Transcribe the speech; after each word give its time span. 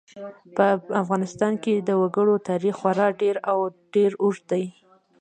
په 0.57 0.67
افغانستان 1.01 1.53
کې 1.63 1.73
د 1.87 1.89
وګړي 2.01 2.35
تاریخ 2.49 2.73
خورا 2.81 3.07
ډېر 3.21 3.35
او 3.51 3.59
ډېر 3.93 4.11
اوږد 4.23 4.43
دی. 4.51 4.65